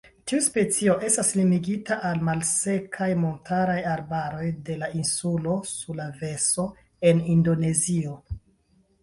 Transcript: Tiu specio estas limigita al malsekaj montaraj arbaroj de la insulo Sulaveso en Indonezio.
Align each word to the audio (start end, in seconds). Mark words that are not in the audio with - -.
Tiu 0.29 0.43
specio 0.43 0.93
estas 1.09 1.27
limigita 1.39 1.97
al 2.11 2.23
malsekaj 2.29 3.09
montaraj 3.25 3.77
arbaroj 3.97 4.47
de 4.71 4.79
la 4.81 4.89
insulo 5.01 5.55
Sulaveso 5.75 6.67
en 7.13 7.23
Indonezio. 7.37 8.19